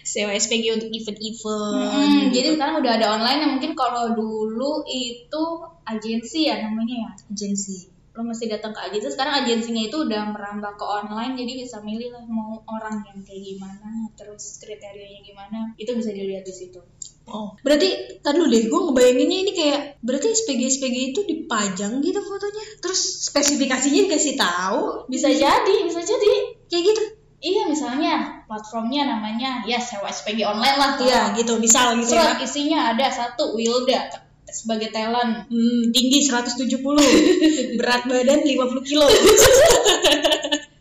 Sewa 0.00 0.32
SPG 0.32 0.72
untuk 0.72 0.88
event-event. 0.88 1.92
Hmm, 1.92 2.32
jadi 2.32 2.56
sekarang 2.56 2.80
udah 2.80 2.92
ada 2.96 3.06
online 3.20 3.38
yang 3.44 3.52
mungkin 3.58 3.76
kalau 3.76 4.16
dulu 4.16 4.82
itu 4.88 5.42
agensi 5.84 6.48
ya 6.48 6.64
namanya 6.64 6.96
ya. 6.96 7.10
agensi. 7.28 7.89
Lo 8.10 8.26
mesti 8.26 8.50
datang 8.50 8.74
ke 8.74 8.80
agensi 8.90 9.14
sekarang 9.14 9.46
agensinya 9.46 9.86
itu 9.86 10.02
udah 10.02 10.34
merambah 10.34 10.74
ke 10.74 10.82
online 10.82 11.38
jadi 11.38 11.52
bisa 11.62 11.78
milih 11.78 12.10
lah 12.10 12.24
mau 12.26 12.58
orang 12.66 13.06
yang 13.06 13.22
kayak 13.22 13.42
gimana 13.54 14.10
terus 14.18 14.58
kriterianya 14.58 15.22
gimana 15.22 15.58
itu 15.78 15.94
bisa 15.94 16.10
dilihat 16.10 16.42
di 16.42 16.54
situ. 16.54 16.82
Oh, 17.30 17.54
berarti 17.62 18.18
tadi 18.26 18.42
dulu 18.42 18.50
deh, 18.50 18.66
gue 18.66 18.80
ngebayanginnya 18.90 19.38
ini 19.46 19.52
kayak 19.54 19.80
berarti 20.02 20.34
SPG 20.34 20.60
SPG 20.66 20.96
itu 21.14 21.20
dipajang 21.22 22.02
gitu 22.02 22.18
fotonya, 22.18 22.64
terus 22.82 22.98
spesifikasinya 23.30 24.10
dikasih 24.10 24.34
tahu, 24.34 25.06
bisa 25.06 25.30
jadi 25.30 25.76
bisa 25.86 26.02
jadi. 26.02 26.32
Kayak 26.66 26.82
gitu. 26.90 27.02
iya 27.40 27.70
misalnya 27.70 28.42
platformnya 28.50 29.06
namanya 29.06 29.62
ya 29.62 29.78
sewa 29.78 30.10
SPG 30.10 30.42
online 30.42 30.76
lah 30.76 30.98
Iya, 30.98 31.22
gitu, 31.38 31.56
misal 31.62 31.94
gitu 32.02 32.18
ya. 32.18 32.34
surat 32.34 32.38
isinya 32.42 32.78
ada 32.92 33.06
satu 33.06 33.54
Wilda 33.54 34.29
sebagai 34.52 34.90
talent 34.90 35.46
Hmm, 35.46 35.90
tinggi 35.90 36.20
170, 36.22 36.80
berat 37.78 38.02
badan 38.04 38.40
50 38.42 38.88
kilo. 38.88 39.06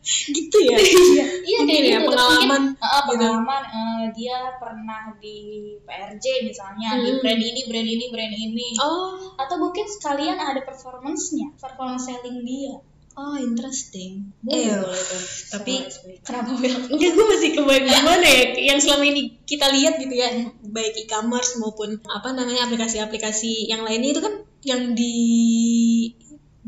gitu 0.10 0.58
ya. 0.66 0.78
iya 0.80 1.26
Mungkin 1.62 1.70
kayak 1.70 1.86
ya, 1.86 2.00
gitu 2.02 2.10
Terus 2.10 2.18
pengalaman 2.18 2.62
mungkin, 2.74 2.82
eh, 2.82 3.04
pengalaman 3.06 3.64
eh, 3.70 4.04
dia 4.18 4.38
pernah 4.58 5.02
di 5.22 5.38
PRJ 5.86 6.26
misalnya 6.50 6.90
di 6.98 7.10
Hmm. 7.14 7.20
brand 7.22 7.42
ini 7.42 7.62
brand 7.70 7.86
ini 7.86 8.06
brand 8.10 8.34
ini 8.34 8.68
Oh, 8.82 9.38
atau 9.38 9.56
mungkin 9.60 9.86
sekalian 9.86 10.40
ada 10.40 10.66
performance-nya, 10.66 11.54
performance 11.62 12.10
selling 12.10 12.42
dia. 12.42 12.82
Oh 13.20 13.36
interesting. 13.38 14.32
Boleh, 14.40 14.64
Eh, 14.64 14.80
boleh 14.80 14.96
tuh. 15.02 15.24
tapi- 15.52 15.84
kenapa 16.22 16.56
Bel? 16.56 16.72
Enggak, 16.88 17.12
gue 17.12 17.26
masih 17.28 17.50
kebayang 17.54 17.86
gimana 17.86 18.24
ya 18.24 18.44
yang 18.66 18.80
selama 18.80 19.04
ini 19.06 19.22
kita 19.44 19.68
lihat 19.68 20.00
gitu 20.00 20.14
ya 20.14 20.32
baik 20.64 20.96
e-commerce 20.98 21.58
maupun 21.58 22.00
apa 22.02 22.32
namanya 22.32 22.64
aplikasi-aplikasi 22.66 23.68
yang 23.68 23.84
lainnya 23.84 24.14
itu 24.14 24.22
kan 24.22 24.34
yang 24.62 24.96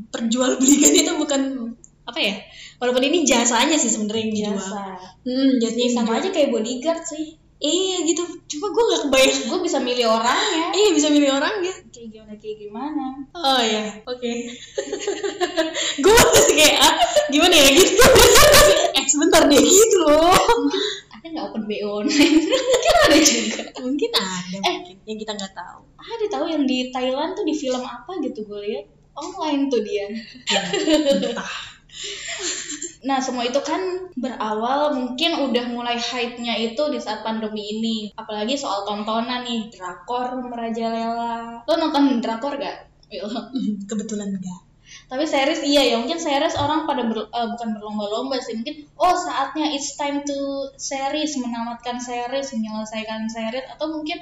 diperjualbelikan 0.02 0.92
itu 1.02 1.12
bukan 1.14 1.42
apa 2.02 2.20
ya 2.20 2.34
walaupun 2.78 3.04
ini 3.04 3.24
jasanya 3.24 3.78
sih 3.78 3.88
sebenarnya 3.88 4.22
yang 4.22 4.34
dijual 4.34 4.58
Biasa. 4.58 4.84
hmm 5.24 5.52
jasanya 5.58 5.88
Sama 5.94 6.12
aja 6.18 6.30
kayak 6.30 6.50
bodyguard 6.50 7.04
sih. 7.06 7.38
Iya 7.62 8.02
gitu 8.02 8.24
cuma 8.48 8.68
gue 8.68 8.84
nggak 8.84 9.02
kebayang 9.06 9.40
Gue 9.46 9.60
bisa 9.62 9.78
milih 9.78 10.10
orangnya. 10.10 10.64
iya 10.72 10.90
bisa 10.92 11.08
milih 11.08 11.30
orang 11.32 11.62
ya 11.62 11.76
Kayak 11.88 12.10
gimana 12.12 12.34
kayak 12.36 12.58
gimana. 12.60 13.06
oh 13.32 13.62
ya 13.62 13.84
oke 14.04 14.32
gue 16.04 16.14
masih 16.14 16.56
kayak 16.56 16.78
ah, 16.80 16.94
gimana 17.28 17.54
ya 17.54 17.68
gitu 17.72 17.94
eh 18.98 19.06
sebentar 19.06 19.46
deh 19.46 19.60
gitu 19.60 19.98
loh 20.02 20.34
Ada 21.12 21.28
nggak 21.28 21.46
open 21.46 21.64
BO 21.64 21.90
online? 22.02 22.34
Mungkin 22.42 22.94
ada 23.00 23.18
juga. 23.22 23.62
mungkin 23.80 24.10
ada 24.12 24.58
Eh. 24.60 24.74
mungkin 24.76 24.96
yang 25.06 25.20
kita 25.20 25.32
nggak 25.32 25.54
tahu 25.54 25.82
Ada 25.96 26.26
tahu 26.30 26.46
yang 26.48 26.64
di 26.66 26.90
Thailand 26.90 27.32
tuh 27.32 27.46
di 27.46 27.54
film 27.54 27.80
apa 27.80 28.12
gitu 28.20 28.42
gue 28.42 28.60
lihat 28.64 28.86
online 29.14 29.70
tuh 29.70 29.82
dia. 29.82 30.10
entah 30.50 31.52
Nah, 33.02 33.18
semua 33.18 33.42
itu 33.50 33.58
kan 33.66 33.82
berawal 34.14 34.94
mungkin 34.94 35.50
udah 35.50 35.66
mulai 35.74 35.98
hype-nya 35.98 36.54
itu 36.54 36.82
di 36.94 37.02
saat 37.02 37.26
pandemi 37.26 37.82
ini. 37.82 37.98
Apalagi 38.14 38.54
soal 38.54 38.86
tontonan 38.86 39.42
nih, 39.42 39.74
drakor 39.74 40.38
merajalela. 40.38 41.66
Lo 41.66 41.74
nonton 41.82 42.22
drakor 42.22 42.62
gak? 42.62 42.94
Kebetulan 43.90 44.40
enggak 44.40 44.62
Tapi 45.08 45.24
series 45.28 45.64
iya 45.68 45.92
ya, 45.92 45.96
mungkin 46.00 46.20
series 46.20 46.56
orang 46.56 46.84
pada 46.88 47.04
ber- 47.08 47.32
eh, 47.32 47.48
bukan 47.52 47.70
berlomba-lomba 47.80 48.40
sih. 48.40 48.60
Mungkin 48.60 48.92
oh 49.00 49.16
saatnya 49.16 49.72
it's 49.72 49.96
time 50.00 50.24
to 50.24 50.68
series, 50.80 51.36
menamatkan 51.40 52.00
series, 52.00 52.52
menyelesaikan 52.56 53.28
series 53.28 53.68
atau 53.76 53.92
mungkin 53.92 54.20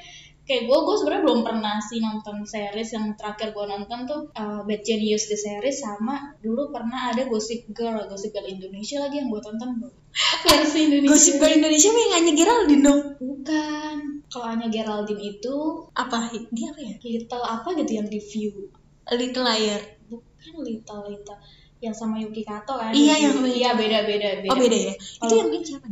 kayak 0.49 0.65
gue 0.65 0.77
gue 0.81 0.95
sebenarnya 0.97 1.23
belum 1.29 1.41
pernah 1.45 1.77
sih 1.77 2.01
nonton 2.01 2.41
series 2.41 2.89
yang 2.97 3.13
terakhir 3.13 3.53
gue 3.53 3.65
nonton 3.69 4.09
tuh 4.09 4.33
uh, 4.33 4.65
Bad 4.65 4.81
Genius 4.81 5.29
the 5.29 5.37
series 5.37 5.77
sama 5.77 6.33
dulu 6.41 6.73
pernah 6.73 7.13
ada 7.13 7.29
Gossip 7.29 7.69
Girl 7.69 8.01
Gossip 8.09 8.33
Girl 8.33 8.49
Indonesia 8.49 8.97
lagi 8.97 9.21
yang 9.21 9.29
gue 9.29 9.41
tonton 9.45 9.77
bro 9.77 9.93
versi 10.49 10.89
Indonesia. 10.89 11.13
Gosip 11.13 11.35
Girl 11.37 11.53
Indonesia 11.53 11.89
mah 11.93 12.01
yang 12.01 12.13
Anya 12.17 12.33
Geraldine 12.33 12.81
dong? 12.81 13.01
Bukan. 13.21 13.95
Kalau 14.29 14.45
Anya 14.49 14.67
Geraldine 14.73 15.21
itu 15.21 15.55
apa? 15.93 16.33
Dia 16.33 16.67
apa 16.73 16.81
ya? 16.81 16.93
Little 16.97 17.43
apa 17.45 17.69
gitu 17.77 17.91
yang 17.93 18.07
review. 18.09 18.73
Little 19.09 19.45
Liar. 19.45 19.81
Bukan 20.09 20.53
Little 20.65 21.01
Little. 21.13 21.39
Yang 21.79 21.95
sama 21.95 22.19
Yuki 22.19 22.43
Kato 22.43 22.75
kan? 22.75 22.91
Iya, 22.91 23.31
yang 23.31 23.37
iya 23.45 23.71
beda 23.77 24.03
beda 24.03 24.29
beda. 24.43 24.51
Oh 24.51 24.57
beda 24.57 24.77
ya? 24.77 24.93
Itu 24.97 25.23
Kalau- 25.23 25.37
yang 25.37 25.49
main 25.53 25.63
siapa 25.63 25.87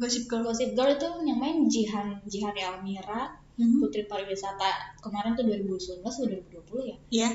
Gossip 0.00 0.24
Girl. 0.26 0.42
Gossip 0.44 0.70
Girl 0.74 0.90
itu 0.92 1.08
yang 1.24 1.38
main 1.38 1.58
Jihan 1.70 2.08
Jihan 2.26 2.54
Elmira 2.58 3.39
Mhm. 3.60 3.84
Putri 3.84 4.08
Pariwisata 4.08 4.96
kemarin 5.04 5.36
tuh 5.36 5.44
2019 5.44 6.00
atau 6.00 6.24
2020 6.24 6.88
ya. 6.88 6.96
Iya, 7.12 7.28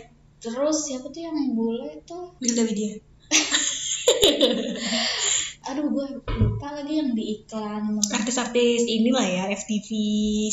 Terus 0.46 0.78
siapa 0.86 1.10
tuh 1.10 1.26
yang 1.26 1.58
bule 1.58 2.06
tuh? 2.06 2.38
Wilda 2.38 2.62
Widya. 2.70 3.02
Aduh 5.66 5.90
gue 5.90 6.06
lupa 6.22 6.78
lagi 6.78 7.02
yang 7.02 7.18
di 7.18 7.42
iklan. 7.42 7.98
Artis-artis 7.98 8.86
inilah 8.86 9.26
ya, 9.26 9.44
FTV, 9.50 9.90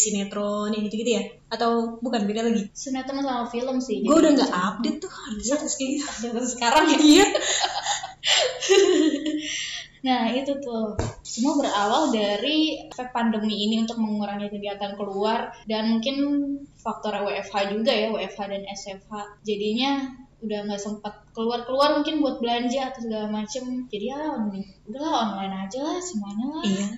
sinetron, 0.01 0.73
yang 0.73 0.89
gitu-gitu 0.89 1.21
ya? 1.21 1.23
Atau 1.53 2.01
bukan 2.01 2.25
beda 2.25 2.49
lagi? 2.49 2.73
Sinetron 2.73 3.21
sama 3.21 3.45
film 3.45 3.77
sih. 3.85 4.01
Gue 4.01 4.17
udah 4.17 4.33
nggak 4.33 4.49
update 4.49 5.05
tuh 5.05 5.13
artis-artis 5.13 5.77
kayak 5.77 6.01
gitu. 6.01 6.41
Sekarang 6.41 6.89
ya. 6.89 6.97
Iya. 6.97 7.27
Nah 10.03 10.35
itu 10.35 10.51
tuh 10.59 10.99
semua 11.33 11.57
berawal 11.57 12.13
dari 12.13 12.85
efek 12.93 13.09
pandemi 13.17 13.65
ini 13.65 13.89
untuk 13.89 13.97
mengurangi 13.97 14.53
kegiatan 14.53 15.01
keluar 15.01 15.49
dan 15.65 15.97
mungkin 15.97 16.17
faktor 16.77 17.25
WFH 17.25 17.73
juga 17.73 17.89
ya 17.89 18.13
WFH 18.13 18.41
dan 18.53 18.63
SFH 18.69 19.41
jadinya 19.41 20.13
udah 20.45 20.59
nggak 20.69 20.83
sempat 20.83 21.25
keluar-keluar 21.33 21.97
mungkin 21.97 22.21
buat 22.21 22.43
belanja 22.43 22.93
atau 22.93 23.01
segala 23.09 23.31
macem. 23.31 23.89
Jadi 23.89 24.13
ya 24.13 24.37
online 24.37 24.69
udahlah 24.91 25.33
online 25.33 25.55
aja 25.65 25.79
lah 25.81 25.99
semuanya 26.03 26.47
lah. 26.51 26.65
Iya, 26.67 26.89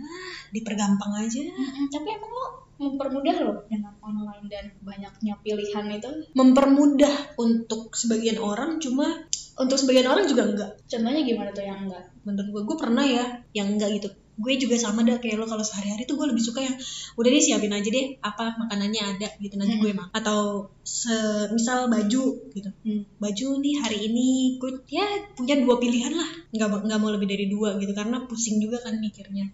dipergampang 0.51 1.13
aja. 1.21 1.41
Mm-mm, 1.45 1.87
tapi 1.93 2.09
emang 2.09 2.33
lo 2.33 2.47
mempermudah 2.75 3.37
loh 3.45 3.59
dengan 3.71 3.95
online 4.03 4.49
dan 4.51 4.73
banyaknya 4.83 5.39
pilihan 5.45 5.87
itu. 5.95 6.11
Mempermudah 6.35 7.39
untuk 7.39 7.93
sebagian 7.95 8.41
orang, 8.41 8.81
cuma 8.81 9.29
untuk 9.55 9.79
sebagian 9.79 10.11
orang 10.11 10.27
juga 10.27 10.43
enggak. 10.51 10.71
contohnya 10.91 11.23
gimana 11.23 11.51
tuh 11.55 11.63
yang 11.63 11.87
enggak 11.87 12.05
menurut 12.27 12.49
gue 12.51 12.63
gue 12.67 12.77
pernah 12.79 13.05
ya 13.07 13.25
yang 13.55 13.79
enggak 13.79 14.03
gitu 14.03 14.09
gue 14.35 14.55
juga 14.59 14.75
sama 14.75 15.07
dah 15.07 15.23
kayak 15.23 15.39
lo 15.39 15.47
kalau 15.47 15.63
sehari-hari 15.63 16.11
tuh 16.11 16.19
gue 16.19 16.27
lebih 16.27 16.43
suka 16.43 16.59
yang 16.59 16.75
udah 17.15 17.29
deh 17.31 17.43
siapin 17.43 17.71
aja 17.71 17.87
deh 17.87 18.19
apa 18.19 18.59
makanannya 18.59 19.03
ada 19.15 19.29
gitu 19.39 19.55
nanti 19.55 19.79
gue 19.79 19.95
makan 19.95 20.11
atau 20.11 20.71
se 20.83 21.15
misal 21.55 21.87
baju 21.87 22.25
gitu. 22.51 22.71
Hmm. 22.83 23.03
baju 23.23 23.49
nih 23.63 23.75
hari 23.79 23.99
ini 24.11 24.59
gue 24.59 24.83
ya 24.91 25.07
punya 25.39 25.55
dua 25.63 25.79
pilihan 25.79 26.13
lah 26.13 26.31
nggak 26.51 26.69
nggak 26.91 26.99
mau 26.99 27.11
lebih 27.15 27.31
dari 27.31 27.47
dua 27.47 27.79
gitu 27.79 27.95
karena 27.95 28.27
pusing 28.27 28.59
juga 28.59 28.83
kan 28.83 28.99
mikirnya. 28.99 29.51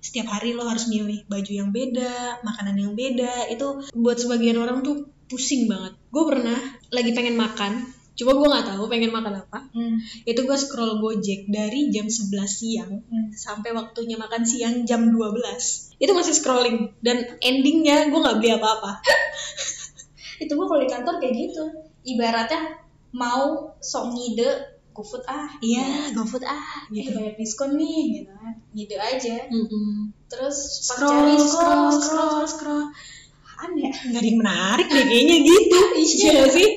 Setiap 0.00 0.32
hari 0.32 0.56
lo 0.56 0.64
harus 0.64 0.88
milih 0.88 1.28
baju 1.28 1.52
yang 1.52 1.70
beda 1.72 2.40
makanan 2.40 2.76
yang 2.80 2.92
beda 2.96 3.52
itu 3.52 3.84
buat 3.92 4.16
sebagian 4.16 4.56
orang 4.56 4.80
tuh 4.80 5.08
pusing 5.28 5.68
banget. 5.68 5.92
Gue 6.08 6.24
pernah 6.24 6.56
lagi 6.88 7.12
pengen 7.12 7.36
makan 7.36 7.97
coba 8.18 8.30
gue 8.34 8.48
nggak 8.50 8.66
tahu 8.74 8.82
pengen 8.90 9.14
makan 9.14 9.34
apa. 9.38 9.58
Hmm. 9.70 9.96
itu 10.26 10.40
gue 10.42 10.58
scroll 10.58 10.98
Gojek 10.98 11.46
dari 11.46 11.88
jam 11.94 12.10
11 12.10 12.34
siang 12.50 12.92
Hmm. 13.06 13.30
sampai 13.30 13.70
waktunya 13.70 14.18
makan 14.18 14.42
siang 14.42 14.82
jam 14.82 15.06
12 15.14 15.94
itu 15.98 16.12
masih 16.14 16.34
scrolling 16.34 16.94
dan 16.98 17.22
endingnya 17.38 18.10
gue 18.10 18.18
nggak 18.18 18.38
beli 18.42 18.50
apa-apa. 18.54 18.98
Itu 20.42 20.54
gue 20.54 20.66
kalau 20.70 20.78
di 20.78 20.86
kantor 20.86 21.14
kayak 21.18 21.34
gitu. 21.34 21.62
Ibaratnya 22.06 22.78
mau 23.10 23.74
sok 23.82 24.14
ngide 24.14 24.78
GoFood 24.94 25.26
ah. 25.26 25.50
Iya. 25.58 26.14
GoFood 26.14 26.46
ah. 26.46 26.86
Gitu 26.90 27.10
gitu 27.10 27.18
banyak 27.18 27.34
diskon 27.34 27.74
nih 27.74 28.02
gitu 28.22 28.30
kan. 28.30 28.54
Ngide 28.70 28.96
aja. 28.98 29.36
Mm-mm. 29.50 30.14
terus 30.28 30.84
pas 30.86 31.00
scroll 31.00 31.10
cari 31.10 31.34
scroll 31.40 31.88
scroll 31.98 32.44
scroll 32.46 32.84
aneh. 33.58 33.90
Nggak 33.90 34.20
ada 34.22 34.28
yang 34.30 34.38
menarik 34.38 34.86
deh 34.86 35.04
kayaknya 35.10 35.36
gitu. 35.42 35.78
Iya. 35.98 36.30
Nggak 36.30 36.50
sih. 36.54 36.68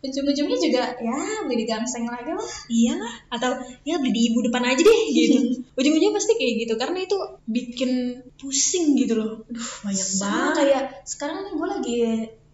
Ujung-ujungnya 0.00 0.56
juga 0.56 0.82
ya 0.96 1.44
beli 1.44 1.64
di 1.64 1.66
gangseng 1.68 2.08
lagi 2.08 2.32
lah. 2.32 2.50
Iyalah 2.72 3.14
atau 3.36 3.50
ya 3.84 4.00
beli 4.00 4.12
di 4.16 4.20
ibu 4.32 4.40
depan 4.40 4.64
aja 4.64 4.80
deh 4.80 5.00
gitu. 5.12 5.38
Ujung-ujungnya 5.78 6.16
pasti 6.16 6.32
kayak 6.40 6.54
gitu 6.66 6.74
karena 6.80 6.98
itu 7.04 7.16
bikin 7.44 7.92
pusing 8.40 8.96
gitu 8.96 9.20
loh. 9.20 9.44
Aduh 9.44 9.70
banyak 9.84 10.06
sama 10.08 10.32
banget. 10.32 10.54
kayak 10.56 10.84
sekarang 11.04 11.38
nih 11.44 11.52
gue 11.52 11.68
lagi 11.68 11.96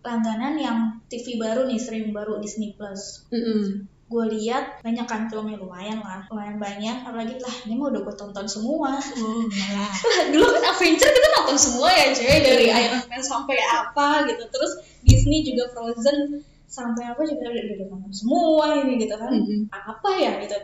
langganan 0.07 0.55
yang 0.59 0.79
TV 1.11 1.39
baru 1.39 1.67
nih 1.67 1.79
streaming 1.79 2.15
baru 2.15 2.39
Disney 2.43 2.75
Plus. 2.75 3.27
Mm-mm. 3.31 3.91
gue 4.07 4.23
lihat 4.39 4.87
banyak 4.87 5.03
kan 5.11 5.27
filmnya 5.27 5.59
lumayan 5.59 5.99
lah 5.99 6.23
lumayan 6.31 6.63
banyak. 6.63 7.03
Apalagi 7.03 7.43
lah 7.43 7.55
ini 7.67 7.75
mah 7.75 7.91
udah 7.91 8.07
gue 8.07 8.15
tonton 8.15 8.47
semua. 8.47 8.95
Oh 9.19 9.43
malah. 9.51 9.95
Dulu 10.35 10.47
kan 10.47 10.63
Avenger 10.63 11.11
kita 11.11 11.29
nonton 11.35 11.59
semua 11.59 11.91
ya 11.91 12.15
cuy 12.15 12.39
dari 12.39 12.67
Iron 12.71 13.03
Man 13.11 13.23
sampai 13.23 13.59
apa 13.59 14.31
gitu. 14.31 14.47
Terus 14.47 14.73
Disney 15.03 15.43
juga 15.43 15.75
Frozen 15.75 16.39
sampai 16.67 17.09
apa 17.09 17.23
juga 17.23 17.47
udah, 17.49 17.63
udah 17.79 17.87
nonton 17.91 18.13
semua 18.13 18.67
ini 18.83 18.99
gitu 19.01 19.15
kan. 19.15 19.31
Mm-mm. 19.33 19.71
apa 19.71 20.11
ya 20.19 20.39
gitu. 20.43 20.57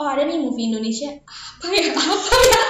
Oh 0.00 0.08
ada 0.08 0.24
nih 0.24 0.40
movie 0.40 0.72
Indonesia. 0.72 1.12
Apa 1.60 1.68
ya? 1.68 1.92
Apa 2.16 2.36
ya? 2.48 2.62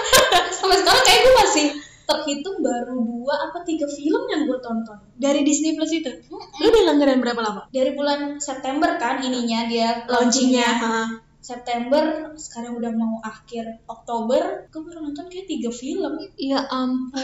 Sampai 0.50 0.76
sekarang 0.82 1.02
kayak 1.06 1.20
gue 1.22 1.34
masih 1.38 1.66
terhitung 2.10 2.58
baru 2.58 2.98
dua 3.06 3.34
apa 3.46 3.62
tiga 3.62 3.86
film 3.86 4.26
yang 4.34 4.50
gue 4.50 4.58
tonton. 4.58 4.98
Dari 5.14 5.46
Disney 5.46 5.78
Plus 5.78 5.94
itu? 5.94 6.10
Mm-mm. 6.10 6.58
lu 6.58 6.66
udah 6.74 6.82
langganan 6.90 7.22
berapa 7.22 7.40
lama? 7.40 7.62
Dari 7.70 7.94
bulan 7.94 8.42
September 8.42 8.98
kan 8.98 9.22
ininya 9.22 9.70
dia 9.70 10.04
launchingnya. 10.10 10.68
September 11.40 12.36
sekarang 12.36 12.76
udah 12.76 12.92
mau 12.92 13.16
akhir 13.24 13.80
Oktober. 13.88 14.68
Gue 14.68 14.80
baru 14.84 15.08
nonton 15.08 15.30
kayak 15.32 15.48
tiga 15.48 15.72
film. 15.72 16.20
Ya 16.36 16.60
ampun, 16.68 17.16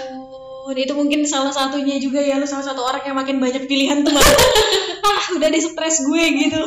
itu 0.75 0.91
mungkin 0.99 1.23
salah 1.23 1.55
satunya 1.55 2.03
juga 2.03 2.19
ya 2.19 2.43
lu 2.43 2.49
salah 2.49 2.67
satu 2.67 2.83
orang 2.83 3.07
yang 3.07 3.15
makin 3.15 3.39
banyak 3.39 3.71
pilihan 3.71 4.03
tuh. 4.03 4.17
Ah, 5.07 5.39
udah 5.39 5.49
di 5.55 5.63
stres 5.63 6.03
gue 6.03 6.25
gitu. 6.35 6.63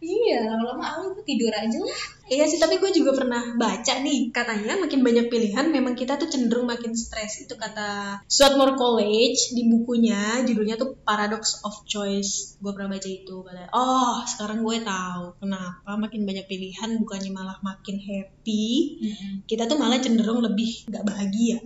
iya 0.00 0.48
lama-lama 0.48 1.12
gue 1.12 1.28
tidur 1.28 1.52
aja 1.52 1.76
lah 1.76 2.16
Iya 2.26 2.50
sih, 2.50 2.58
tapi 2.58 2.82
gue 2.82 2.90
juga 2.90 3.14
pernah 3.14 3.54
baca 3.54 4.02
nih, 4.02 4.34
katanya 4.34 4.74
makin 4.82 5.06
banyak 5.06 5.30
pilihan 5.30 5.70
memang 5.70 5.94
kita 5.94 6.18
tuh 6.18 6.26
cenderung 6.26 6.66
makin 6.66 6.90
stres. 6.98 7.46
Itu 7.46 7.54
kata 7.54 8.18
Swarthmore 8.26 8.74
College 8.74 9.54
di 9.54 9.70
bukunya, 9.70 10.42
judulnya 10.42 10.74
tuh 10.74 10.98
Paradox 11.06 11.62
of 11.62 11.86
Choice. 11.86 12.58
Gue 12.58 12.74
pernah 12.74 12.98
baca 12.98 13.06
itu, 13.06 13.46
katanya, 13.46 13.70
oh 13.70 14.26
sekarang 14.26 14.66
gue 14.66 14.82
tahu 14.82 15.38
kenapa 15.38 15.90
makin 15.94 16.26
banyak 16.26 16.50
pilihan 16.50 16.98
bukannya 16.98 17.30
malah 17.30 17.58
makin 17.62 17.94
happy, 18.02 18.98
kita 19.46 19.70
tuh 19.70 19.78
malah 19.78 20.02
cenderung 20.02 20.42
lebih 20.42 20.82
nggak 20.90 21.06
bahagia. 21.06 21.62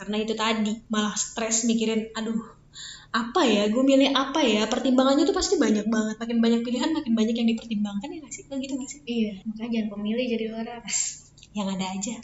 Karena 0.00 0.16
itu 0.24 0.32
tadi 0.32 0.72
malah 0.88 1.12
stres 1.12 1.68
mikirin 1.68 2.08
aduh 2.16 2.40
apa 3.12 3.42
ya? 3.42 3.68
Gue 3.68 3.82
milih 3.84 4.14
apa 4.14 4.40
ya? 4.40 4.64
Pertimbangannya 4.70 5.26
tuh 5.26 5.34
pasti 5.34 5.58
banyak 5.58 5.90
banget. 5.90 6.16
Makin 6.22 6.38
banyak 6.38 6.60
pilihan 6.62 6.90
makin 6.94 7.12
banyak 7.18 7.34
yang 7.36 7.48
dipertimbangkan 7.52 8.08
ya 8.08 8.18
nggak 8.22 8.32
sih? 8.32 8.42
Lo 8.48 8.54
gitu 8.56 8.72
nggak 8.78 8.88
sih? 8.88 9.00
Iya 9.04 9.32
makanya 9.44 9.70
jangan 9.76 9.88
pemilih 9.92 10.26
jadi 10.30 10.46
orang. 10.56 10.82
Yang 11.52 11.68
ada 11.76 11.86
aja 11.92 12.14